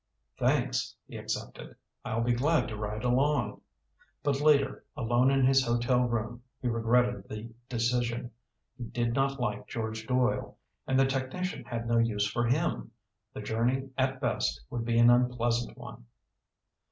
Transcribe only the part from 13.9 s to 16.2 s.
at best would be an unpleasant one.